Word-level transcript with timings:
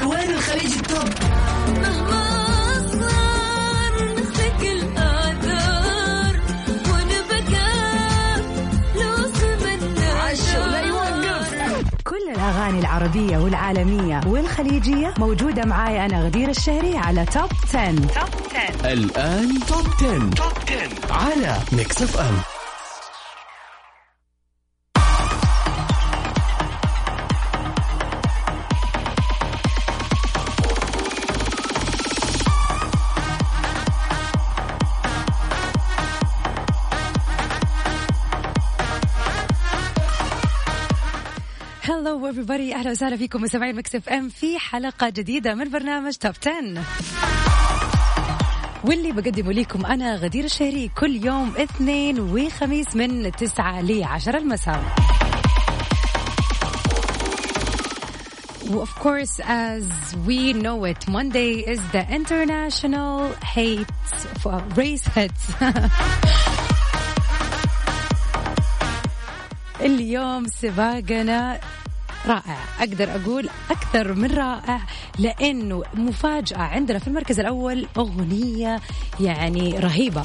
وين 0.00 0.30
الخليج 0.30 0.72
التوب. 0.72 1.08
مهما 1.82 2.24
صار 2.92 3.94
نخفق 4.18 4.60
الآثار 4.62 6.34
ونبكى 6.88 7.72
لو 8.94 9.16
سمنا 9.38 10.12
عشو 10.12 10.70
لا 10.70 10.80
يوقف. 10.80 11.84
كل 12.04 12.30
الأغاني 12.34 12.80
العربية 12.80 13.36
والعالمية 13.38 14.20
والخليجية 14.26 15.14
موجودة 15.18 15.64
معاي 15.64 16.06
أنا 16.06 16.22
غدير 16.24 16.48
الشهري 16.50 16.96
على 16.96 17.24
توب 17.24 17.50
10. 17.74 17.92
توب 17.94 18.06
10 18.84 18.92
الآن 18.92 19.58
توب 19.68 19.86
10. 20.00 20.30
توب 20.30 20.52
10 20.68 21.12
على 21.12 21.58
ميكس 21.72 22.02
اف 22.02 22.16
ام 22.20 22.34
everybody 42.42 42.74
أهلا 42.74 42.90
وسهلا 42.90 43.16
فيكم 43.16 43.42
مستمعين 43.42 43.78
إف 43.78 44.08
إم 44.08 44.28
في 44.28 44.58
حلقة 44.58 45.08
جديدة 45.08 45.54
من 45.54 45.70
برنامج 45.70 46.14
توب 46.14 46.34
10 46.46 46.82
واللي 48.84 49.12
بقدمه 49.12 49.52
لكم 49.52 49.86
أنا 49.86 50.16
غدير 50.16 50.44
الشهري 50.44 50.88
كل 50.88 51.24
يوم 51.26 51.54
اثنين 51.56 52.20
وخميس 52.20 52.96
من 52.96 53.32
9 53.32 53.80
ل 53.82 54.04
10 54.04 54.38
المساء 54.38 54.82
Of 58.72 58.94
course, 59.04 59.38
as 59.40 59.84
we 60.26 60.54
know 60.54 60.84
it, 60.84 61.00
Monday 61.06 61.52
is 61.74 61.80
the 61.96 62.04
International 62.18 63.32
Hate 63.54 63.94
for 64.42 64.56
Race 64.76 65.06
Hits. 65.14 65.42
اليوم 69.80 70.46
سباقنا 70.46 71.60
رائع. 72.26 72.56
أقدر 72.80 73.08
أقول 73.16 73.48
أكثر 73.70 74.12
من 74.12 74.30
رائع 74.30 74.80
لأنه 75.18 75.82
مفاجأة 75.94 76.58
عندنا 76.58 76.98
في 76.98 77.08
المركز 77.08 77.40
الأول 77.40 77.86
أغنية 77.96 78.80
يعني 79.20 79.78
رهيبة. 79.78 80.22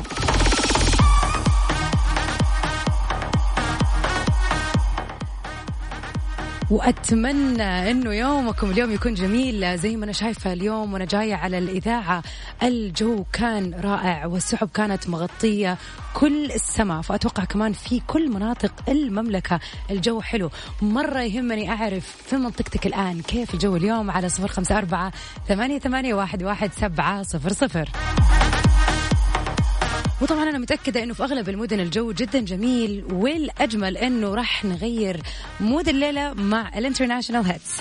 وأتمنى 6.71 7.91
إنه 7.91 8.13
يومكم 8.13 8.71
اليوم 8.71 8.91
يكون 8.91 9.13
جميل. 9.13 9.77
زي 9.77 9.95
ما 9.95 10.05
أنا 10.05 10.11
شايفة 10.11 10.53
اليوم 10.53 10.93
وأنا 10.93 11.05
جاية 11.05 11.35
على 11.35 11.57
الإذاعة 11.57 12.23
الجو 12.63 13.23
كان 13.33 13.73
رائع 13.73 14.25
والسحب 14.25 14.69
كانت 14.73 15.09
مغطية 15.09 15.77
كل 16.13 16.45
السماء 16.51 17.01
فأتوقع 17.01 17.43
كمان 17.43 17.73
في 17.73 18.01
كل 18.07 18.29
مناطق 18.29 18.71
المملكة 18.89 19.59
الجو 19.91 20.21
حلو. 20.21 20.49
مرة 20.81 21.21
يهمني 21.21 21.71
أعرف 21.71 22.15
في 22.27 22.35
منطقتك 22.35 22.88
الآن 22.88 23.21
كيف 23.21 23.53
الجو 23.53 23.75
اليوم 23.75 24.11
على 24.11 24.29
صفر 24.29 24.47
خمسة 24.47 24.77
أربعة 24.77 25.11
ثمانية, 25.47 25.79
ثمانية 25.79 26.13
واحد, 26.13 26.44
واحد 26.44 26.73
سبعة 26.73 27.23
صفر 27.23 27.53
صفر. 27.53 27.89
وطبعا 30.22 30.44
أنا 30.44 30.57
متأكدة 30.57 31.03
إنه 31.03 31.13
في 31.13 31.23
أغلب 31.23 31.50
المدن 31.50 31.79
الجو 31.79 32.11
جدا 32.11 32.39
جميل 32.39 33.03
والأجمل 33.11 33.97
إنه 33.97 34.35
راح 34.35 34.66
نغير 34.66 35.22
mood 35.59 35.90
الليلة 35.89 36.33
مع 36.33 36.72
ال 36.78 36.82
international 36.82 37.45
hits 37.45 37.72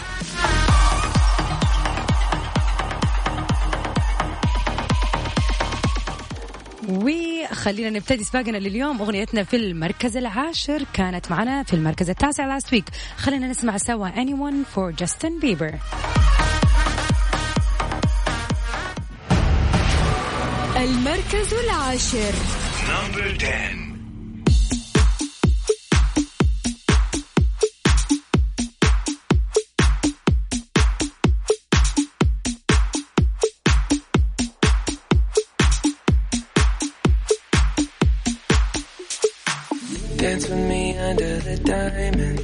وخلينا 6.88 7.91
نبتدي 7.91 8.25
سباقنا 8.25 8.58
لليوم. 8.58 9.00
أغنيتنا 9.00 9.44
في 9.44 9.56
المركز 9.56 10.16
العاشر 10.16 10.84
كانت 10.92 11.30
معنا 11.30 11.62
في 11.62 11.75
المركز 11.75 12.10
التاسع 12.10 12.46
لاست 12.46 12.72
ويك 12.72 12.84
خلينا 13.16 13.48
نسمع 13.48 13.76
سوا 13.76 14.08
anyone 14.08 14.76
for 14.76 15.04
Justin 15.04 15.42
Bieber. 15.42 15.75
المركز 21.34 21.53
العاشر 21.54 22.32
Number 22.87 23.37
10 23.38 23.87
Dance 40.19 40.48
with 40.48 40.58
me 40.69 40.97
under 40.98 41.38
the 41.38 41.56
diamonds. 41.64 42.35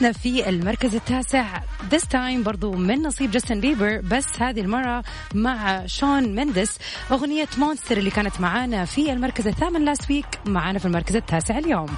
أغنيتنا 0.00 0.22
في 0.22 0.48
المركز 0.48 0.94
التاسع. 0.94 1.60
This 1.90 2.02
time 2.02 2.44
برضو 2.44 2.72
من 2.72 3.02
نصيب 3.02 3.30
جاستن 3.30 3.60
بيبر 3.60 4.00
بس 4.00 4.26
هذه 4.42 4.60
المرة 4.60 5.04
مع 5.34 5.86
شون 5.86 6.34
مندس 6.34 6.78
أغنية 7.12 7.48
Monster 7.58 7.96
اللي 7.96 8.10
كانت 8.10 8.40
معانا 8.40 8.84
في 8.84 9.12
المركز 9.12 9.46
الثامن 9.46 9.84
last 9.84 10.10
week 10.10 10.26
معانا 10.46 10.78
في 10.78 10.86
المركز 10.86 11.16
التاسع 11.16 11.58
اليوم. 11.58 11.88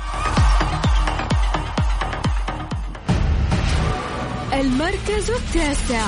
المركز 4.52 5.30
التاسع. 5.30 6.06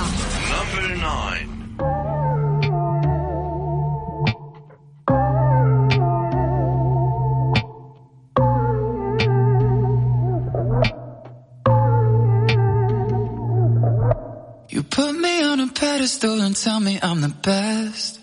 Pedestal 15.95 16.41
and 16.41 16.57
tell 16.57 16.81
me 16.81 16.99
I'm 17.01 17.21
the 17.21 17.35
best. 17.51 18.19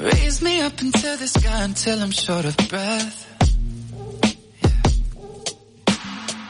Raise 0.00 0.42
me 0.42 0.60
up 0.60 0.80
into 0.80 1.16
the 1.22 1.26
sky 1.26 1.64
until 1.64 2.00
I'm 2.00 2.12
short 2.12 2.44
of 2.44 2.56
breath. 2.68 3.18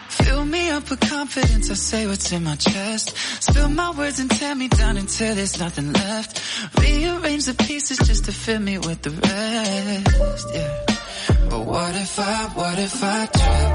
Fill 0.09 0.45
me 0.45 0.69
up 0.69 0.91
with 0.91 1.01
confidence, 1.01 1.71
I 1.71 1.75
say 1.75 2.07
what's 2.07 2.31
in 2.31 2.45
my 2.45 2.57
chest. 2.57 3.17
Spill 3.43 3.71
my 3.71 3.91
words 3.93 4.19
and 4.21 4.31
tear 4.31 4.55
me 4.55 4.69
down 4.69 4.99
until 4.99 5.35
there's 5.35 5.59
nothing 5.59 5.91
left. 5.95 6.43
Rearrange 6.79 7.47
the 7.47 7.55
pieces 7.55 7.97
just 8.07 8.27
to 8.27 8.33
fill 8.33 8.61
me 8.61 8.77
with 8.77 9.01
the 9.01 9.13
rest. 9.29 10.47
Yeah. 10.53 11.49
But 11.49 11.63
what 11.73 11.95
if 11.95 12.19
I, 12.19 12.51
what 12.59 12.79
if 12.79 13.03
I 13.03 13.27
trip? 13.39 13.73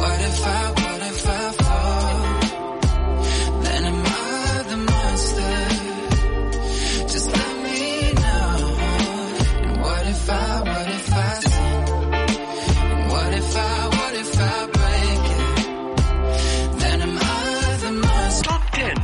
What 0.00 0.20
if 0.28 0.46
I, 0.46 0.70
what 0.82 1.00
if 1.12 1.26
I 1.26 1.59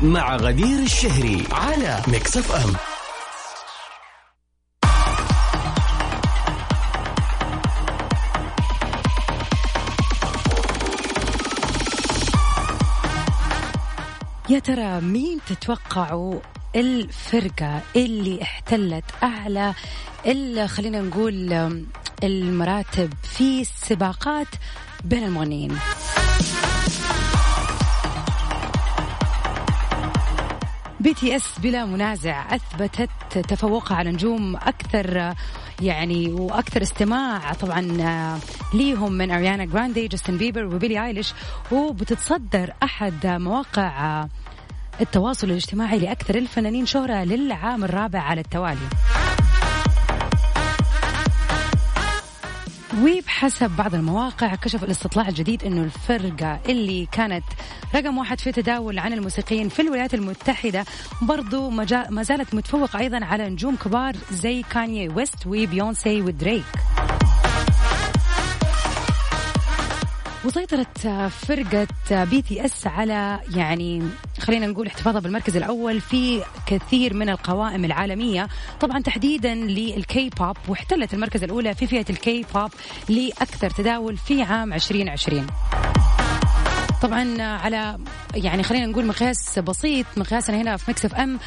مع 0.06 0.37
غدير 0.37 0.79
الشهري 0.79 1.44
على 1.53 2.03
ميكس 2.08 2.37
اف 2.37 2.53
ام 2.53 2.73
يا 14.50 14.58
ترى 14.58 15.00
مين 15.00 15.38
تتوقعوا 15.47 16.41
الفرقة 16.76 17.81
اللي 17.97 18.43
احتلت 18.43 19.05
أعلى 19.23 19.75
خلينا 20.67 21.00
نقول 21.00 21.53
المراتب 22.25 23.12
في 23.23 23.61
السباقات 23.61 24.47
بين 25.05 25.25
المغنيين 25.25 25.79
BTS 31.06 31.58
بلا 31.58 31.85
منازع 31.85 32.55
أثبتت 32.55 33.38
تفوقها 33.49 33.97
على 33.97 34.11
نجوم 34.11 34.56
أكثر 34.56 35.35
يعني 35.82 36.29
وأكثر 36.32 36.82
استماع 36.82 37.53
طبعا 37.53 37.99
آه، 38.00 38.38
ليهم 38.76 39.12
من 39.12 39.31
أريانا 39.31 39.64
جراندي 39.64 40.08
جاستن 40.08 40.37
بيبر 40.37 40.64
وبيلي 40.64 41.06
آيليش. 41.06 41.32
وبتتصدر 41.73 42.73
أحد 42.82 43.26
مواقع 43.26 44.20
آه، 44.20 44.29
التواصل 45.00 45.50
الاجتماعي 45.50 45.99
لأكثر 45.99 46.35
الفنانين 46.35 46.87
شهرة 46.87 47.25
للعام 47.25 47.85
الرابع 47.85 48.20
على 48.20 48.41
التوالي. 48.41 48.88
وبحسب 53.02 53.70
بعض 53.70 53.94
المواقع 53.94 54.54
كشف 54.54 54.84
الاستطلاع 54.84 55.28
الجديد 55.28 55.64
إنه 55.64 55.82
الفرقة 55.82 56.60
اللي 56.69 57.06
كانت 57.12 57.44
رقم 57.94 58.19
واحد 58.19 58.40
في 58.40 58.52
تداول 58.52 58.98
عن 58.98 59.12
الموسيقيين 59.12 59.69
في 59.69 59.82
الولايات 59.82 60.14
المتحدة 60.14 60.84
برضو 61.22 61.70
ما 62.10 62.22
زالت 62.22 62.54
متفوقة 62.54 62.98
أيضا 62.98 63.25
على 63.25 63.48
نجوم 63.48 63.76
كبار 63.76 64.16
زي 64.31 64.62
كانيي 64.62 65.08
ويست 65.08 65.46
وبيونسي 65.46 66.20
ودريك 66.22 66.64
وسيطرت 70.46 70.98
فرقة 71.28 71.87
BTS 72.25 72.87
على 72.87 73.40
يعني 73.54 74.02
خلينا 74.38 74.66
نقول 74.66 74.87
احتفاظها 74.87 75.20
بالمركز 75.20 75.56
الأول 75.56 76.00
في 76.00 76.43
كثير 76.66 77.14
من 77.14 77.28
القوائم 77.28 77.84
العالمية. 77.84 78.48
طبعا 78.81 79.02
تحديدا 79.02 79.54
للكي 79.54 80.31
بوب 80.38 80.56
واحتلت 80.69 81.14
المركز 81.14 81.44
الأولى 81.44 81.75
في 81.75 81.87
فئة 81.87 82.04
الكي 82.10 82.44
بوب 82.54 82.70
لأكثر 83.08 83.70
تداول 83.70 84.16
في 84.16 84.43
عام 84.43 84.72
2020 84.72 85.46
طبعا 87.02 87.43
على 87.43 87.98
يعني 88.34 88.62
خلينا 88.62 88.87
نقول 88.87 89.06
مقياس 89.06 89.58
بسيط 89.58 90.06
مقياسنا 90.16 90.56
هنا 90.56 90.76
في 90.76 90.90
Mix 90.90 91.04
FM 91.04 91.38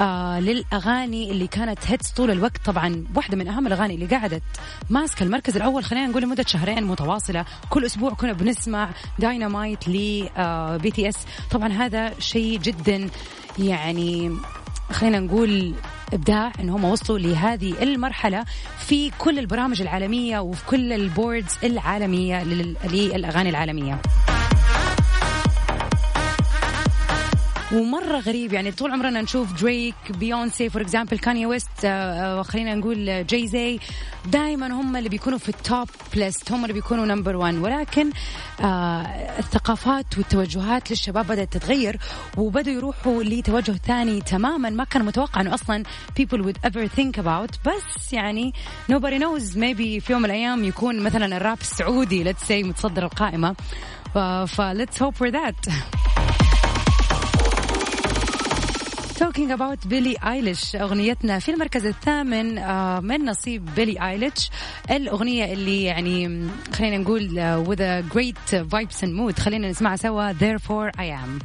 آه 0.00 0.40
للأغاني 0.40 1.30
اللي 1.30 1.46
كانت 1.46 1.78
hits 1.86 2.10
طول 2.10 2.30
الوقت. 2.30 2.64
طبعا 2.64 3.04
واحدة 3.14 3.36
من 3.36 3.48
أهم 3.48 3.66
الأغاني 3.66 3.94
اللي 3.94 4.06
قعدت 4.06 4.42
ماسكة 4.90 5.22
المركز 5.22 5.56
الأول 5.56 5.84
خلينا 5.84 6.06
نقول 6.06 6.22
لمدة 6.22 6.44
شهرين 6.46 6.84
متواصلة. 6.84 7.44
كل 7.70 7.84
أسبوع 7.84 8.10
كنا 8.14 8.32
بنسمع 8.32 8.90
داينامايت 9.18 9.88
ل 9.88 10.28
آه 10.36 10.76
BTS 10.76 11.16
طبعا 11.50 11.68
هذا 11.68 12.20
شيء 12.20 12.58
جدا 12.58 13.08
يعني 13.58 14.36
خلينا 14.92 15.20
نقول 15.20 15.74
إبداع 16.12 16.52
إن 16.60 16.70
هم 16.70 16.84
وصلوا 16.84 17.18
لهذه 17.18 17.82
المرحلة 17.82 18.44
في 18.78 19.10
كل 19.18 19.38
البرامج 19.38 19.82
العالمية 19.82 20.38
وفي 20.38 20.64
كل 20.66 20.92
ال 20.92 21.01
boards 21.01 21.58
العالمية 21.64 22.44
للأغاني 22.44 23.50
العالمية. 23.50 23.98
ومرة 27.72 28.18
غريب 28.18 28.52
يعني 28.52 28.72
طول 28.72 28.90
عمرنا 28.90 29.20
نشوف 29.20 29.62
دريك 29.62 29.94
بيونسي 30.10 30.70
for 30.70 30.82
example 30.82 31.18
كاني 31.18 31.46
ويست 31.46 31.86
خلينا 32.42 32.74
نقول 32.74 33.26
جاي 33.26 33.46
زي 33.48 33.78
دائما 34.26 34.66
هم 34.66 34.96
اللي 34.96 35.08
بيكونوا 35.08 35.38
في 35.38 35.48
ال 35.48 35.58
top 35.58 35.88
list 36.14 36.52
هم 36.52 36.62
اللي 36.62 36.72
بيكونوا 36.72 37.06
number 37.06 37.36
1 37.36 37.54
ولكن 37.54 38.10
آه 38.60 39.02
الثقافات 39.38 40.18
والتوجهات 40.18 40.90
للشباب 40.90 41.26
بدأت 41.26 41.52
تتغير 41.52 41.98
وبدأوا 42.36 42.76
يروحوا 42.76 43.22
لتوجه 43.22 43.72
ثاني 43.72 44.20
تماما. 44.20 44.70
ما 44.70 44.84
كان 44.84 45.04
متوقع 45.04 45.40
إنه 45.40 45.54
أصلا 45.54 45.84
people 46.20 46.38
would 46.38 46.68
ever 46.70 46.88
think 46.98 47.18
about. 47.18 47.68
بس 47.68 48.12
يعني 48.12 48.52
nobody 48.92 49.18
knows. 49.18 49.54
Maybe 49.54 50.00
في 50.00 50.06
يوم 50.10 50.22
من 50.22 50.24
الأيام 50.24 50.64
يكون 50.64 51.00
مثلا 51.00 51.36
الراب 51.36 51.60
السعودي 51.60 52.32
let's 52.32 52.48
say 52.48 52.52
متصدر 52.52 53.04
القائمة. 53.04 53.54
ف 54.46 54.60
let's 54.60 54.98
hope 54.98 55.16
for 55.16 55.30
talking 59.34 59.52
about 59.52 59.86
بيلي 59.86 60.16
ايليش 60.26 60.76
أغنيتنا 60.76 61.38
في 61.38 61.50
المركز 61.50 61.86
الثامن 61.86 62.58
آه، 62.58 63.00
من 63.00 63.24
نصيب 63.24 63.74
بيلي 63.74 64.08
ايليش 64.08 64.50
الأغنية 64.90 65.52
اللي 65.52 65.82
يعني 65.82 66.48
خلينا 66.74 66.98
نقول 66.98 67.28
uh, 67.28 67.68
with 67.68 67.80
a 67.80 68.14
great 68.14 68.54
vibes 68.70 69.02
and 69.02 69.12
mood. 69.18 69.40
خلينا 69.40 69.70
نسمعها 69.70 69.96
سوا 69.96 70.32
therefore 70.32 70.90
I 70.96 71.04
am. 71.04 71.44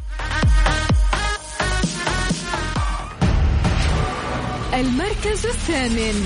المركز 4.74 5.46
الثامن. 5.46 6.26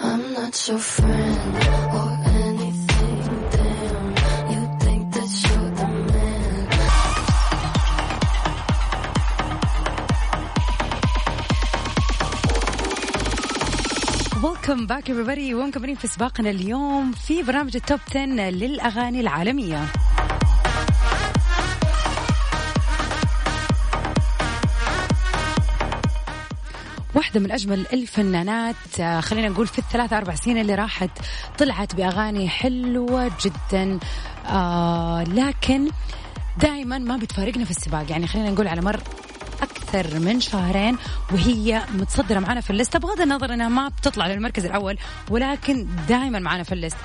I'm 0.00 0.32
not 0.34 0.68
your 0.68 0.78
friend. 0.78 2.07
welcome 14.68 14.86
back 14.86 15.10
everybody. 15.12 15.54
ومكملين 15.54 15.94
في 15.96 16.06
سباقنا 16.06 16.50
اليوم 16.50 17.12
في 17.12 17.42
برنامج 17.42 17.76
ال 17.76 17.82
top 17.82 18.00
10 18.10 18.24
للأغاني 18.50 19.20
العالمية. 19.20 19.84
واحدة 27.14 27.40
من 27.40 27.52
أجمل 27.52 27.86
الفنانات 27.92 29.00
آه، 29.00 29.20
خلينا 29.20 29.48
نقول 29.48 29.66
في 29.66 29.78
الثلاثة 29.78 30.18
أربع 30.18 30.34
سنين 30.34 30.58
اللي 30.58 30.74
راحت 30.74 31.10
طلعت 31.58 31.94
بأغاني 31.94 32.48
حلوة 32.48 33.30
جدا 33.44 33.98
آه 34.46 35.24
لكن 35.24 35.88
دائما 36.58 36.98
ما 36.98 37.16
بتفارقنا 37.16 37.64
في 37.64 37.70
السباق. 37.70 38.10
يعني 38.10 38.26
خلينا 38.26 38.50
نقول 38.50 38.68
على 38.68 38.80
مر 38.80 39.00
أكثر 39.88 40.18
من 40.18 40.40
شهرين 40.40 40.96
وهي 41.32 41.82
متصدرة 41.94 42.38
معنا 42.38 42.60
في 42.60 42.70
ال 42.70 42.74
list. 42.74 42.96
بغض 42.96 43.20
النظر 43.20 43.54
أنها 43.54 43.68
ما 43.68 43.88
بتطلع 43.88 44.26
للمركز 44.26 44.64
الأول 44.64 44.98
ولكن 45.30 45.88
دائما 46.08 46.38
معنا 46.38 46.62
في 46.62 46.72
ال 46.72 46.76
list. 46.76 46.96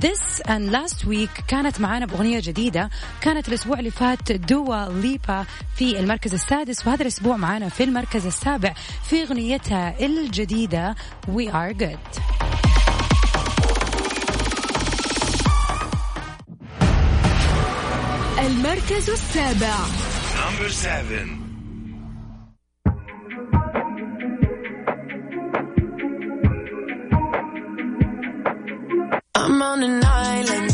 This 0.00 0.40
and 0.48 0.72
last 0.72 1.04
week 1.04 1.42
كانت 1.48 1.80
معنا 1.80 2.06
بأغنية 2.06 2.40
جديدة. 2.40 2.90
كانت 3.20 3.48
الأسبوع 3.48 3.78
اللي 3.78 3.90
فات 3.90 4.32
Dua 4.32 5.00
Lipa 5.00 5.44
في 5.76 6.00
المركز 6.00 6.34
السادس 6.34 6.86
وهذا 6.86 7.02
الأسبوع 7.02 7.36
معنا 7.36 7.68
في 7.68 7.84
المركز 7.84 8.26
السابع 8.26 8.74
في 9.10 9.22
أغنيتها 9.22 10.06
الجديدة 10.06 10.94
We 11.26 11.48
Are 11.52 11.74
Good. 11.82 12.20
المركز 18.38 19.10
السابع. 19.10 19.76
Number 20.34 20.68
seven. 20.68 21.43
I'm 29.44 29.60
on 29.62 29.82
an 29.82 30.02
island, 30.04 30.72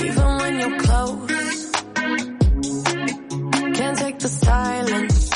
even 0.00 0.28
when 0.40 0.52
you're 0.60 0.78
close. 0.78 1.72
Can't 3.78 3.98
take 3.98 4.18
the 4.18 4.28
silence. 4.28 5.30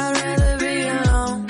I'd 0.00 0.12
rather 0.20 0.52
be 0.64 0.76
alone. 0.96 1.40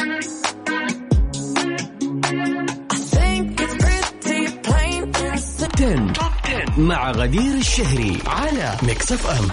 I 2.90 2.98
think 3.14 3.60
it's 3.60 3.76
pretty 3.84 4.46
plain 4.66 5.02
and 5.26 5.40
simple. 5.40 6.12
10 6.44 6.78
مع 6.78 7.10
غدير 7.10 7.54
الشهري 7.54 8.18
على 8.26 8.76
ميكس 8.82 9.12
اف 9.12 9.26
ام 9.26 9.48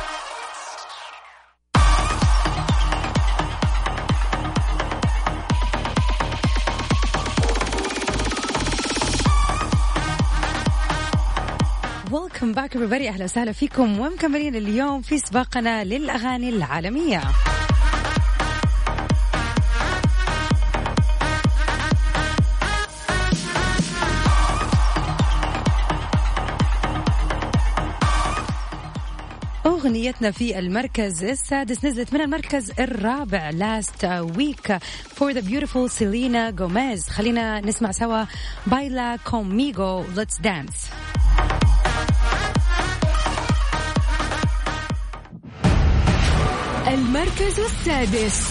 باك 12.69 12.77
everybody 12.77 13.07
أهلا 13.07 13.23
وسهلا 13.23 13.51
فيكم 13.51 13.99
ومكملين 13.99 14.55
اليوم 14.55 15.01
في 15.01 15.17
سباقنا 15.17 15.83
للأغاني 15.83 16.49
العالمية. 16.49 17.21
أغنيتنا 29.65 30.31
في 30.31 30.59
المركز 30.59 31.23
السادس 31.23 31.85
نزلت 31.85 32.13
من 32.13 32.21
المركز 32.21 32.71
الرابع 32.79 33.51
last 33.51 34.03
week 34.38 34.71
for 35.15 35.33
the 35.33 35.41
beautiful 35.41 35.89
Selena 35.89 36.51
Gomez. 36.51 37.09
خلينا 37.09 37.59
نسمع 37.59 37.91
سوا 37.91 38.25
بايلا 38.67 39.15
كوميغو 39.15 40.03
let's 40.03 40.41
dance. 40.43 41.08
المركز 46.93 47.60
السادس. 47.60 48.50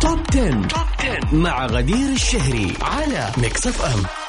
Top 0.00 0.20
10 0.32 1.34
مع 1.34 1.66
غدير 1.66 2.12
الشهري 2.12 2.74
على 2.82 3.32
Mix 3.38 3.66
FM 3.66 4.19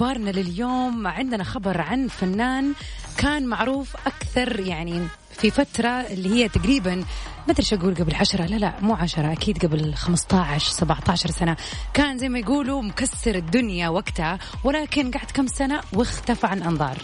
ومن 0.00 0.06
أخبارنا 0.06 0.30
لليوم. 0.30 1.06
عندنا 1.06 1.44
خبر 1.44 1.80
عن 1.80 2.08
فنان 2.08 2.72
كان 3.16 3.46
معروف 3.46 3.96
أكثر 4.06 4.60
يعني 4.60 5.06
في 5.30 5.50
فترة 5.50 5.88
اللي 5.88 6.28
هي 6.28 6.48
تقريبا 6.48 6.94
ما 6.94 7.52
أدري 7.52 7.66
أقول 7.72 7.94
قبل 7.94 8.14
عشرة؟ 8.14 8.46
لا 8.46 8.56
لا 8.56 8.74
مو 8.80 8.94
عشرة 8.94 9.32
أكيد 9.32 9.66
قبل 9.66 9.94
15 9.94 10.70
17 10.70 11.30
سنة. 11.30 11.56
كان 11.94 12.18
زي 12.18 12.28
ما 12.28 12.38
يقولوا 12.38 12.82
مكسر 12.82 13.34
الدنيا 13.34 13.88
وقتها 13.88 14.38
ولكن 14.64 15.10
قعد 15.10 15.30
كم 15.34 15.46
سنة 15.46 15.80
واختفى 15.92 16.46
عن 16.46 16.62
أنظار. 16.62 16.98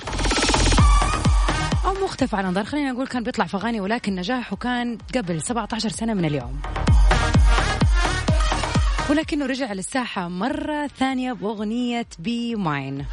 أو 1.84 1.94
مو 1.94 2.06
اختفى 2.06 2.36
عن 2.36 2.44
أنظار 2.44 2.64
خلينا 2.64 2.92
نقول 2.92 3.06
كان 3.06 3.22
بيطلع 3.22 3.44
في 3.44 3.56
أغاني 3.56 3.80
ولكن 3.80 4.14
نجاحه 4.14 4.56
كان 4.56 4.98
قبل 5.14 5.42
17 5.42 5.88
سنة 5.88 6.14
من 6.14 6.24
اليوم. 6.24 6.60
ولكنه 9.10 9.46
رجع 9.46 9.72
للساحة 9.72 10.28
مرة 10.28 10.86
ثانية 10.86 11.32
بأغنية 11.32 12.06
بي 12.18 12.54
ماين 12.54 13.04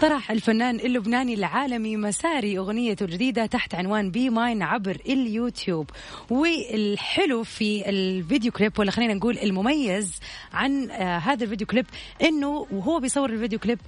طرح 0.00 0.30
الفنان 0.30 0.76
اللبناني 0.76 1.34
العالمي 1.34 1.96
مساري 1.96 2.58
أغنيته 2.58 3.04
الجديدة 3.04 3.46
تحت 3.46 3.74
عنوان 3.74 4.10
Be 4.10 4.30
Mine 4.30 4.62
عبر 4.62 4.98
اليوتيوب. 5.08 5.90
والحلو 6.30 7.44
في 7.44 7.88
الفيديو 7.88 8.52
كليب 8.52 8.78
ولا 8.78 8.90
خلينا 8.90 9.14
نقول 9.14 9.38
المميز 9.38 10.20
عن 10.52 10.90
آه 10.90 11.18
هذا 11.18 11.44
الفيديو 11.44 11.66
كليب 11.66 11.86
إنه 12.22 12.66
وهو 12.70 13.00
بيصور 13.00 13.30
الفيديو 13.30 13.58
كليب 13.58 13.78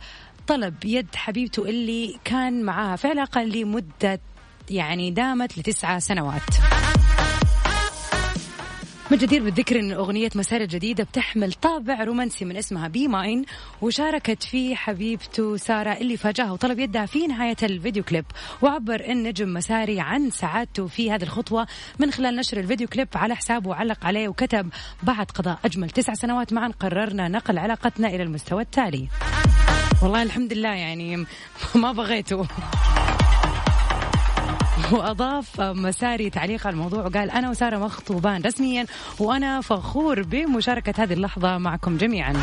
طلب 0.46 0.84
يد 0.84 1.14
حبيبته 1.14 1.64
اللي 1.64 2.16
كان 2.24 2.62
معاها 2.62 2.96
في 2.96 3.08
علاقة 3.08 3.42
لمدة 3.42 4.20
يعني 4.70 5.10
دامت 5.10 5.58
لتسعة 5.58 5.98
سنوات. 5.98 6.42
من 9.14 9.20
جدير 9.20 9.42
بالذكر 9.42 9.80
إن 9.80 9.92
أغنية 9.92 10.30
مساري 10.34 10.60
الجديده 10.60 11.04
بتحمل 11.04 11.52
طابع 11.52 12.04
رومانسي 12.04 12.44
من 12.44 12.56
اسمها 12.56 12.88
Be 12.88 13.08
Mine 13.08 13.44
وشاركت 13.82 14.42
فيه 14.42 14.74
حبيبته 14.74 15.56
سارة 15.56 15.92
اللي 15.92 16.16
فاجأها 16.16 16.52
وطلب 16.52 16.78
يدها 16.78 17.06
في 17.06 17.26
نهاية 17.26 17.56
الفيديو 17.62 18.02
كليب. 18.02 18.24
وعبر 18.62 19.00
النجم 19.00 19.52
مساري 19.54 20.00
عن 20.00 20.30
سعادته 20.30 20.86
في 20.86 21.12
هذه 21.12 21.22
الخطوة 21.22 21.66
من 21.98 22.10
خلال 22.10 22.36
نشر 22.36 22.60
الفيديو 22.60 22.88
كليب 22.88 23.08
على 23.14 23.36
حسابه 23.36 23.70
وعلق 23.70 24.06
عليه 24.06 24.28
وكتب 24.28 24.68
بعد 25.02 25.26
قضاء 25.30 25.58
أجمل 25.64 25.90
تسع 25.90 26.14
سنوات 26.14 26.52
معا 26.52 26.68
قررنا 26.68 27.28
نقل 27.28 27.58
علاقتنا 27.58 28.08
إلى 28.08 28.22
المستوى 28.22 28.62
التالي. 28.62 29.08
والله 30.02 30.22
الحمد 30.22 30.52
لله 30.52 30.74
يعني 30.74 31.26
ما 31.82 31.92
بغيته. 31.92 32.46
وأضاف 34.92 35.60
مساري 35.60 36.30
تعليق 36.30 36.66
على 36.66 36.74
الموضوع 36.74 37.06
وقال 37.06 37.30
أنا 37.30 37.50
وسارة 37.50 37.76
مخطوبان 37.76 38.42
رسميا 38.42 38.86
وأنا 39.18 39.60
فخور 39.60 40.22
بمشاركة 40.22 41.02
هذه 41.02 41.12
اللحظة 41.12 41.58
معكم 41.58 41.96
جميعا. 41.96 42.34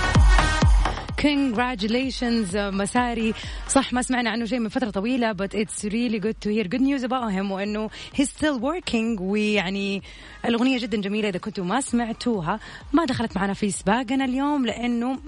Congratulations 1.22 2.56
مساري 2.56 3.34
صح 3.68 3.94
ما 3.94 4.02
سمعنا 4.02 4.30
عنه 4.30 4.46
شيء 4.46 4.60
من 4.60 4.70
فترة 4.70 4.90
طويلة 4.90 5.34
but 5.34 5.54
it's 5.54 5.84
really 5.84 6.20
good 6.20 6.36
to 6.42 6.50
hear 6.50 6.68
good 6.68 6.82
news 6.82 7.04
about 7.04 7.32
him 7.32 7.52
وإنه 7.52 7.90
he's 8.18 8.30
still 8.30 8.60
working. 8.60 9.22
ويعني 9.22 10.02
الأغنية 10.46 10.80
جدا 10.80 11.02
جميلة 11.02 11.30
إذا 11.30 11.38
كنتوا 11.38 11.66
ما 11.66 11.82
سمعتوها. 11.82 12.60
ما 12.94 13.06
دخلت 13.06 13.38
معنا 13.38 13.54
في 13.54 13.72
سباقنا 13.72 14.26
اليوم 14.26 14.66
لأنه 14.66 15.20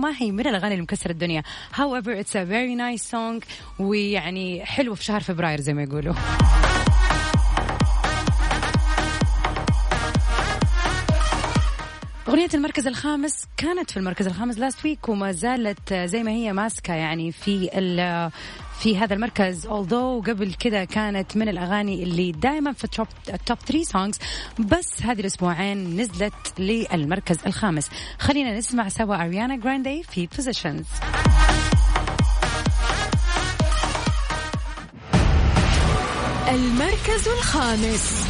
ما 0.00 0.12
هي 0.18 0.30
من 0.30 0.46
الأغاني 0.46 0.74
اللي 0.74 0.82
مكسرة 0.82 1.12
الدنيا. 1.12 1.42
However 1.72 2.22
it's 2.22 2.34
a 2.34 2.44
very 2.44 2.74
nice 2.74 3.10
song. 3.10 3.44
ويعني 3.78 4.64
حلوة 4.64 4.94
في 4.94 5.04
شهر 5.04 5.20
فبراير 5.20 5.60
زي 5.60 5.74
ما 5.74 5.82
يقولوا. 5.82 6.14
أغنية 12.32 12.48
المركز 12.54 12.86
الخامس 12.86 13.44
كانت 13.56 13.90
في 13.90 13.96
المركز 13.96 14.26
الخامس 14.26 14.58
last 14.58 14.84
week 14.84 15.08
وما 15.08 15.32
زالت 15.32 15.94
زي 15.94 16.22
ما 16.22 16.30
هي 16.30 16.52
ماسكة 16.52 16.94
يعني 16.94 17.32
في 17.32 17.68
في 18.80 18.98
هذا 18.98 19.14
المركز. 19.14 19.66
Although 19.66 20.28
قبل 20.28 20.54
كذا 20.54 20.84
كانت 20.84 21.36
من 21.36 21.48
الأغاني 21.48 22.02
اللي 22.02 22.32
دائما 22.32 22.72
في 22.72 22.84
ال 22.84 22.89
top 22.89 23.06
ال 23.28 23.36
top 23.36 23.58
3 23.58 23.84
songs 23.84 24.18
بس 24.58 25.02
هذه 25.02 25.20
الأسبوعين 25.20 26.00
نزلت 26.00 26.60
للمركز 26.60 27.38
الخامس. 27.46 27.90
خلينا 28.18 28.58
نسمع 28.58 28.88
سوا 28.88 29.24
Ariana 29.24 29.56
Grande 29.56 30.02
في 30.02 30.28
Positions 30.36 30.86
المركز 36.48 37.28
الخامس. 37.28 38.26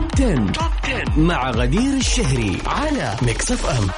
Top 0.00 0.10
10. 0.14 0.52
Top 0.52 0.70
10 0.84 1.20
مع 1.20 1.50
غدير 1.50 1.92
الشهري 1.96 2.58
على 2.66 3.16
Mix 3.22 3.52
FM 3.52 3.88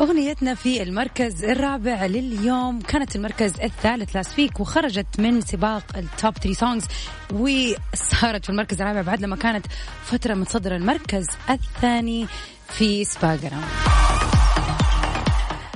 أغنيتنا 0.00 0.54
في 0.54 0.82
المركز 0.82 1.44
الرابع 1.44 2.06
لليوم 2.06 2.80
كانت 2.80 3.16
المركز 3.16 3.60
الثالث 3.60 4.16
last 4.16 4.38
week 4.38 4.60
وخرجت 4.60 5.06
من 5.20 5.40
سباق 5.40 5.84
ال 5.96 6.05
top 6.05 6.34
3 6.38 6.52
songs 6.52 6.86
وصارت 7.32 8.44
في 8.44 8.50
المركز 8.50 8.80
الرابع 8.80 9.02
بعد 9.02 9.22
لما 9.22 9.36
كانت 9.36 9.66
فترة 10.04 10.34
متصدرة 10.34 10.76
المركز 10.76 11.26
الثاني 11.50 12.26
في 12.68 13.04
سباقنا 13.04 13.60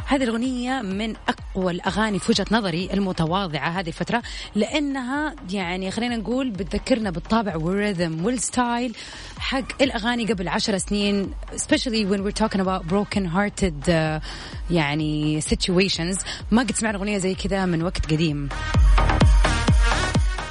هذه 0.08 0.24
الأغنية 0.24 0.82
من 0.82 1.14
أقوى 1.28 1.72
الأغاني 1.72 2.18
في 2.18 2.32
وجهة 2.32 2.46
نظري 2.50 2.88
المتواضعة 2.92 3.68
هذه 3.68 3.88
الفترة 3.88 4.22
لأنها 4.54 5.36
يعني 5.50 5.90
خلينا 5.90 6.16
نقول 6.16 6.50
بتذكرنا 6.50 7.10
بالطابع 7.10 7.56
والريذم 7.56 8.24
والستايل 8.24 8.96
حق 9.38 9.82
الأغاني 9.82 10.26
قبل 10.26 10.48
عشر 10.48 10.78
سنين 10.78 11.30
especially 11.52 12.04
when 12.04 12.22
we're 12.22 12.38
talking 12.44 12.60
about 12.60 12.86
broken 12.88 13.24
hearted 13.24 13.88
uh, 13.88 14.22
يعني 14.70 15.40
situations. 15.40 16.24
ما 16.50 16.62
قد 16.62 16.72
سمعنا 16.76 16.98
أغنية 16.98 17.18
زي 17.18 17.34
كذا 17.34 17.66
من 17.66 17.82
وقت 17.82 18.12
قديم. 18.12 18.48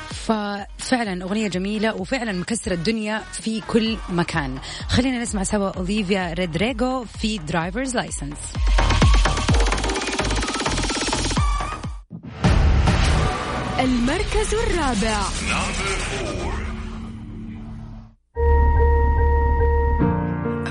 ففعلا 0.09 1.23
أغنية 1.23 1.47
جميلة 1.47 1.95
وفعلا 1.95 2.31
مكسرة 2.31 2.73
الدنيا 2.73 3.21
في 3.31 3.61
كل 3.61 3.97
مكان. 4.09 4.57
خلينا 4.89 5.21
نسمع 5.21 5.43
سوا 5.43 5.69
Olivia 5.69 6.33
Rodrigo 6.33 7.05
في 7.05 7.37
Drivers 7.37 7.95
License 7.95 8.37
المركز 13.84 14.54
الرابع 14.54 15.20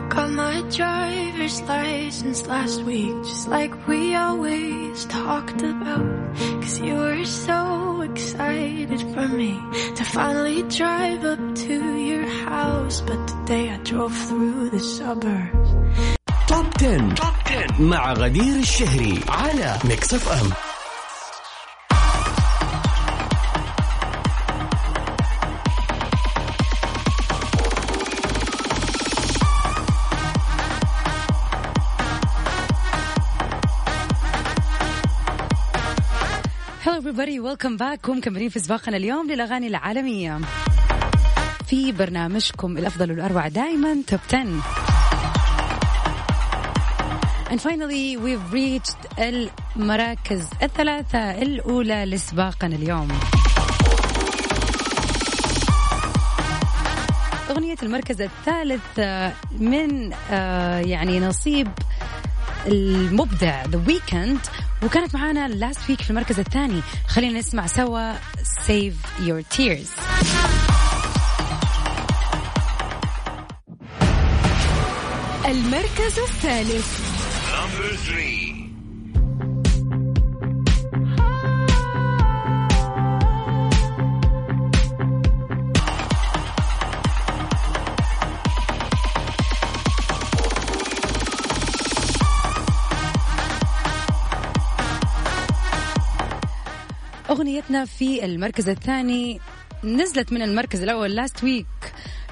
Got 0.09 0.29
my 0.31 0.61
driver's 0.79 1.61
license 1.61 2.45
last 2.47 2.81
week, 2.83 3.13
just 3.23 3.47
like 3.47 3.73
we 3.87 4.15
always 4.15 5.05
talked 5.05 5.61
about. 5.61 6.07
Cause 6.61 6.79
you 6.79 6.95
were 6.95 7.23
so 7.25 8.01
excited 8.01 9.01
for 9.13 9.27
me 9.39 9.51
to 9.97 10.03
finally 10.03 10.63
drive 10.63 11.23
up 11.33 11.41
to 11.65 11.75
your 12.09 12.25
house. 12.49 13.01
But 13.01 13.19
today 13.27 13.69
I 13.69 13.77
drove 13.77 14.15
through 14.27 14.69
the 14.71 14.79
suburbs. 14.79 15.69
توب 16.47 16.65
10. 16.77 17.15
توب 17.15 17.33
10 17.45 17.81
مع 17.81 18.13
غدير 18.13 18.55
الشهري 18.55 19.19
على 19.29 19.77
ميكس 19.85 20.13
اف 20.13 20.29
ام 20.29 20.49
Everybody 37.14 37.38
welcome 37.38 37.76
back. 37.76 38.08
ومكملين 38.08 38.48
في 38.48 38.58
سباقنا 38.58 38.96
اليوم 38.96 39.30
للأغاني 39.30 39.66
العالمية. 39.66 40.40
في 41.66 41.92
برنامجكم 41.92 42.78
الأفضل 42.78 43.10
والأروع 43.10 43.48
دائما 43.48 44.02
توب 44.06 44.20
10 44.28 44.62
And 47.50 47.60
finally 47.60 48.16
we've 48.16 48.52
reached 48.52 49.18
المراكز 49.18 50.48
الثلاثة 50.62 51.18
الأولى 51.42 52.04
لسباقنا 52.04 52.76
اليوم. 52.76 53.08
أغنية 57.50 57.76
المركز 57.82 58.20
الثالث 58.20 58.98
من 59.58 60.12
آه، 60.30 60.78
يعني 60.78 61.20
نصيب 61.20 61.68
المبدع 62.66 63.64
The 63.64 63.82
Weeknd 63.88 64.38
وكانت 64.82 65.14
معانا 65.14 65.48
last 65.48 65.90
week 65.90 66.02
في 66.02 66.10
المركز 66.10 66.38
الثاني. 66.38 66.80
خلينا 67.08 67.38
نسمع 67.38 67.66
سوا 67.66 68.12
Save 68.66 68.94
Your 69.20 69.40
Tears 69.40 69.90
المركز 75.46 76.18
الثالث. 76.18 77.00
أغنيتنا 97.74 97.84
في 97.84 98.24
المركز 98.24 98.68
الثاني. 98.68 99.40
نزلت 99.84 100.32
من 100.32 100.42
المركز 100.42 100.82
الأول 100.82 101.14
last 101.14 101.44
week 101.44 101.66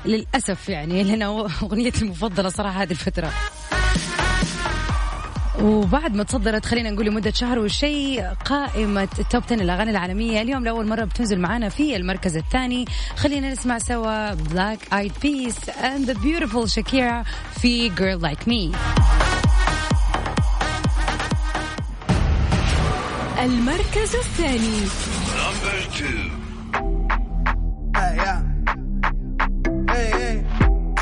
للأسف 0.05 0.69
يعني 0.69 1.05
لنا 1.05 1.27
أغنيتي 1.63 2.03
المفضلة 2.03 2.49
صراحة 2.49 2.83
هذه 2.83 2.91
الفترة. 2.91 3.33
وبعد 5.61 6.15
ما 6.15 6.23
تصدرت 6.23 6.67
خلينا 6.67 6.91
نقول 6.91 7.07
لمدة 7.07 7.31
شهر 7.31 7.59
وشيء 7.59 8.25
قائمة 8.45 9.09
ال 9.19 9.25
top 9.25 9.43
10 9.43 9.55
الأغاني 9.55 9.91
العالمية. 9.91 10.43
اليوم 10.43 10.65
لأول 10.65 10.87
مرة 10.87 11.05
بتنزل 11.05 11.41
معنا 11.41 11.69
في 11.69 11.97
المركز 11.97 12.37
الثاني. 12.37 12.85
خلينا 13.17 13.53
نسمع 13.53 13.79
سوا 13.79 14.35
Black 14.35 14.79
Eyed 14.93 15.13
Peas 15.23 15.69
and 15.69 16.07
the 16.07 16.15
beautiful 16.15 16.67
Shakira 16.67 17.27
في 17.61 17.91
Girl 17.91 18.21
Like 18.23 18.47
Me. 18.47 18.77
المركز 23.43 24.15
الثاني. 24.15 24.83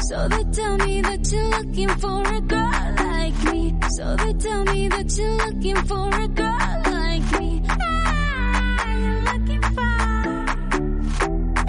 So 0.08 0.18
they 0.28 0.44
tell 0.58 0.76
me 0.78 1.00
that 1.02 1.22
you're 1.32 1.50
looking 1.56 1.88
for 2.02 2.22
a 2.22 2.40
girl 2.40 2.94
like 2.98 3.38
me. 3.52 3.62
So 3.96 4.16
they 4.16 4.32
tell 4.34 4.64
me 4.64 4.88
that 4.88 5.08
you're 5.16 5.36
looking 5.46 5.76
for 5.90 6.08
a 6.08 6.28
girl 6.28 6.82
like 6.98 7.26
me. 7.40 7.62
Ah, 7.68 8.96
you're 9.02 9.22
looking 9.30 9.62
for 9.76 9.94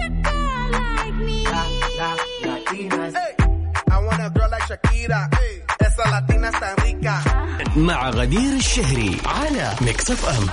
a 0.06 0.08
girl 0.26 0.66
like 0.80 1.14
me. 1.26 1.38
Hey, 3.18 3.36
I 3.90 3.98
want 4.06 4.20
a 4.26 4.30
girl 4.36 4.50
like 4.50 4.66
Shakira. 4.70 5.20
Hey, 5.38 5.62
esa 5.86 6.04
latina 6.10 6.48
está 6.50 6.74
rica. 6.82 7.16
مع 7.76 8.10
غدير 8.10 8.56
الشهري 8.56 9.16
على 9.26 9.74
Mix 9.80 10.10
FM 10.10 10.46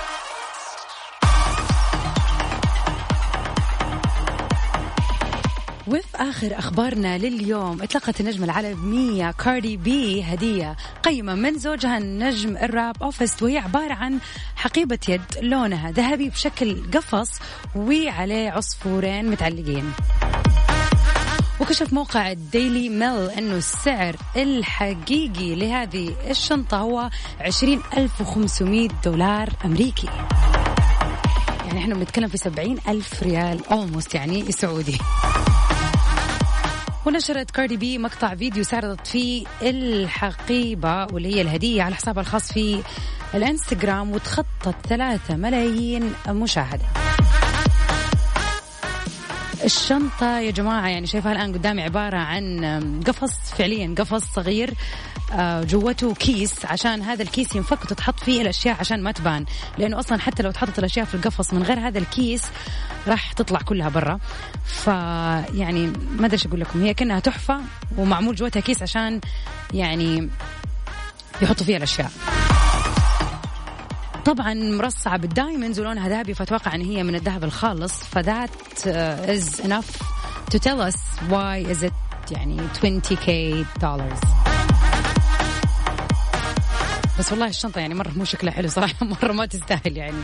وفي 5.90 6.16
آخر 6.16 6.58
أخبارنا 6.58 7.18
لليوم 7.18 7.82
تلقت 7.82 8.20
النجمة 8.20 8.44
العالمية 8.44 9.30
Cardi 9.30 9.76
B 9.76 10.22
هدية 10.22 10.76
قيمة 11.02 11.34
من 11.34 11.58
زوجها 11.58 11.98
النجم 11.98 12.56
الراب 12.56 13.02
أوفست 13.02 13.42
وهي 13.42 13.58
عبارة 13.58 13.94
عن 13.94 14.18
حقيبة 14.56 14.98
يد 15.08 15.22
لونها 15.40 15.90
ذهبي 15.90 16.28
بشكل 16.28 16.90
قفص 16.94 17.30
وعليه 17.76 18.50
عصفورين 18.50 19.30
متعلقين. 19.30 19.92
وكشف 21.60 21.92
موقع 21.92 22.30
ال 22.30 22.40
Daily 22.40 22.88
Mail 22.88 23.30
أنه 23.30 23.54
السعر 23.56 24.16
الحقيقي 24.36 25.54
لهذه 25.54 26.16
الشنطة 26.30 26.76
هو 26.76 27.10
20500 27.40 28.88
دولار 29.04 29.48
أمريكي. 29.64 30.08
يعني 31.66 31.78
إحنا 31.78 31.94
بنتكلم 31.94 32.28
في 32.28 32.36
70 32.36 32.78
ألف 32.88 33.22
ريال 33.22 33.66
almost 33.66 34.14
يعني 34.14 34.52
سعودي. 34.52 34.98
ونشرت 37.06 37.50
Cardi 37.50 37.76
B 37.76 37.98
مقطع 37.98 38.34
فيديو 38.34 38.64
سردت 38.64 39.06
فيه 39.06 39.46
الحقيبة 39.62 41.04
واللي 41.04 41.34
هي 41.34 41.42
الهدية 41.42 41.82
على 41.82 41.94
حسابها 41.94 42.22
الخاص 42.22 42.52
في 42.52 42.82
الانستغرام 43.34 44.12
وتخطت 44.12 44.74
ثلاثة 44.88 45.36
ملايين 45.36 46.12
مشاهدة. 46.28 46.84
الشنطة 49.64 50.38
يا 50.38 50.50
جماعة 50.50 50.88
يعني 50.88 51.06
شايفها 51.06 51.32
الآن 51.32 51.52
قدامي 51.52 51.82
عبارة 51.82 52.16
عن 52.18 53.00
قفص 53.06 53.54
فعليا 53.58 53.94
قفص 53.98 54.24
صغير. 54.34 54.74
جوته 55.38 56.14
كيس 56.14 56.64
عشان 56.64 57.02
هذا 57.02 57.22
الكيس 57.22 57.54
ينفك 57.56 57.82
وتتحط 57.82 58.20
فيه 58.20 58.42
الأشياء 58.42 58.76
عشان 58.80 59.02
ما 59.02 59.12
تبان. 59.12 59.44
لأنه 59.78 59.98
أصلا 59.98 60.20
حتى 60.20 60.42
لو 60.42 60.50
تحطت 60.50 60.78
الأشياء 60.78 61.04
في 61.04 61.14
القفص 61.14 61.54
من 61.54 61.62
غير 61.62 61.78
هذا 61.78 61.98
الكيس 61.98 62.42
راح 63.08 63.32
تطلع 63.32 63.58
كلها 63.60 63.88
برا. 63.88 64.18
فيعني 64.64 65.86
ما 65.86 66.26
أدري 66.26 66.32
إيش 66.32 66.46
أقول 66.46 66.60
لكم. 66.60 66.82
هي 66.82 66.94
كأنها 66.94 67.20
تحفة 67.20 67.60
ومعمول 67.96 68.34
جوتها 68.34 68.60
كيس 68.60 68.82
عشان 68.82 69.20
يعني 69.74 70.30
يحطوا 71.42 71.66
فيها 71.66 71.76
الأشياء. 71.76 72.10
طبعا 74.24 74.54
مرصعة 74.54 75.16
بال 75.16 75.29
diamonds 75.29 75.80
ولونها 75.80 76.08
ذهبي 76.08 76.34
فأتوقع 76.34 76.74
أن 76.74 76.80
هي 76.80 77.02
من 77.02 77.14
الذهب 77.14 77.44
الخالص. 77.44 77.92
ف 77.92 78.04
that 78.04 78.50
is 79.26 79.60
enough 79.60 80.02
to 80.50 80.58
tell 80.58 80.80
us 80.80 80.96
why 81.30 81.72
is 81.72 81.82
it 81.82 81.92
يعني 82.30 82.56
20k 82.74 83.28
dollars. 83.80 84.39
بس 87.20 87.32
والله 87.32 87.46
الشنطة 87.46 87.78
يعني 87.78 87.94
مرة 87.94 88.10
مو 88.16 88.24
شكلها 88.24 88.52
حلو 88.52 88.68
صراحة 88.68 88.94
مرة 89.22 89.32
ما 89.32 89.46
تستاهل 89.46 89.96
يعني. 89.96 90.22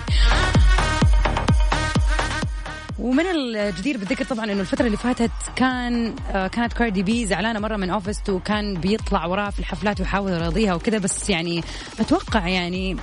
ومن 2.99 3.27
الجدير 3.27 3.97
بالذكر 3.97 4.25
طبعا 4.25 4.45
إنه 4.45 4.61
الفترة 4.61 4.87
اللي 4.87 4.97
فاتت 4.97 5.31
كان 5.57 6.15
آه 6.31 6.47
كانت 6.47 6.73
Cardi 6.73 7.03
B 7.03 7.27
زعلانة 7.27 7.59
مرة 7.59 7.77
من 7.77 7.91
اوفست 7.91 8.31
وكان 8.31 8.75
بيطلع 8.75 9.27
وراها 9.27 9.51
في 9.51 9.59
الحفلات 9.59 10.01
ويحاول 10.01 10.33
يراضيها 10.33 10.75
وكذا 10.75 10.99
بس 10.99 11.31
يعني 11.31 11.65
أتوقع 12.01 12.49
يعني 12.49 12.97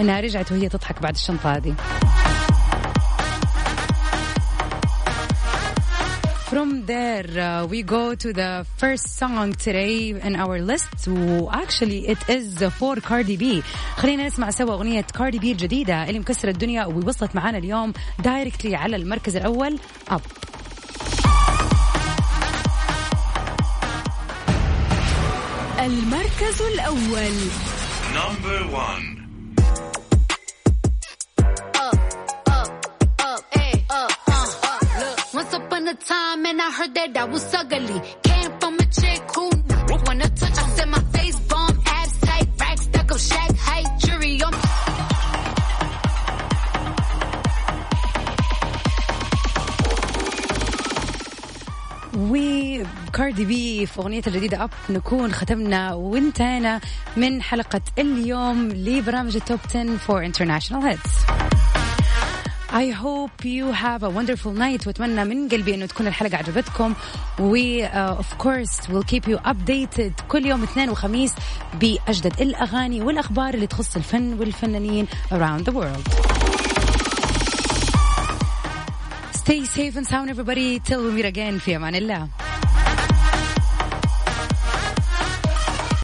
إنها 0.00 0.20
رجعت 0.20 0.52
وهي 0.52 0.68
تضحك 0.68 1.02
بعد 1.02 1.14
الشنطة 1.14 1.56
هذه. 1.56 1.74
from 6.52 6.84
there 6.84 7.24
uh, 7.40 7.66
we 7.66 7.82
go 7.82 8.14
to 8.14 8.30
the 8.30 8.66
first 8.76 9.16
song 9.16 9.54
today 9.54 10.10
in 10.10 10.36
our 10.36 10.60
list 10.60 11.08
actually 11.62 12.00
it 12.14 12.18
is 12.28 12.62
for 12.78 12.96
Cardi 12.96 13.36
B 13.38 13.62
خلينا 13.96 14.26
نسمع 14.26 14.50
سوا 14.50 14.74
أغنية 14.74 15.06
Cardi 15.16 15.38
B 15.38 15.44
الجديدة 15.44 16.08
اللي 16.08 16.18
مكسرة 16.18 16.50
الدنيا 16.50 16.84
ووصلت 16.84 17.36
معانا 17.36 17.58
اليوم 17.58 17.92
directly 18.18 18.76
على 18.76 18.96
المركز 18.96 19.36
الأول 19.36 19.78
Up 20.08 20.20
المركز 25.78 26.62
الأول 26.62 27.32
number 28.14 28.74
1 28.74 29.11
the 35.92 36.04
time 36.04 36.46
and 36.46 36.60
I 36.60 36.70
heard 36.70 36.94
that 36.94 37.16
I 37.16 37.24
was 37.24 37.54
ugly. 37.54 37.98
Came 38.22 38.52
from 38.60 38.74
a 38.84 38.86
chick 39.00 39.22
who 39.34 39.50
wanna 40.06 40.28
touch. 40.40 40.56
I 40.62 40.68
said 40.76 40.88
my 40.88 41.02
face 41.14 41.38
bomb, 41.50 41.76
abs 41.86 42.20
tight, 42.20 42.48
racks 42.60 42.82
stuck 42.82 43.12
up, 43.12 43.18
shack 43.18 43.50
height, 43.66 43.88
jury 44.02 44.42
on. 44.42 44.54
وكاردي 52.16 53.44
بي 53.44 53.86
في 53.86 53.98
أغنية 54.00 54.22
الجديده 54.26 54.64
اب 54.64 54.70
نكون 54.90 55.32
ختمنا 55.32 55.94
وانتهينا 55.94 56.80
من 57.16 57.42
حلقه 57.42 57.80
اليوم 57.98 58.68
لبرامج 58.68 59.36
التوب 59.36 59.58
10 59.74 59.96
for 59.96 60.22
international 60.22 60.82
hits 60.82 61.51
I 62.71 62.91
hope 62.91 63.45
you 63.45 63.71
have 63.71 64.03
a 64.03 64.09
wonderful 64.09 64.51
night 64.51 64.87
واتمنى 64.87 65.25
من 65.25 65.49
قلبي 65.49 65.75
انه 65.75 65.85
تكون 65.85 66.07
الحلقه 66.07 66.37
عجبتكم 66.37 66.93
و 67.39 67.55
uh, 67.81 68.21
of 68.21 68.37
course 68.37 68.87
we'll 68.89 69.07
keep 69.13 69.27
you 69.27 69.37
updated 69.37 70.11
كل 70.27 70.45
يوم 70.45 70.63
اثنين 70.63 70.89
وخميس 70.89 71.33
باجدد 71.81 72.41
الاغاني 72.41 73.01
والاخبار 73.01 73.53
اللي 73.53 73.67
تخص 73.67 73.95
الفن 73.95 74.33
والفنانين 74.33 75.07
around 75.31 75.65
the 75.65 75.73
world. 75.73 76.07
Stay 79.33 79.63
safe 79.63 79.95
and 79.95 80.05
sound 80.05 80.29
everybody 80.29 80.79
till 80.79 81.01
we 81.05 81.11
meet 81.11 81.25
again 81.25 81.59
في 81.59 81.75
امان 81.75 81.95
الله. 81.95 82.27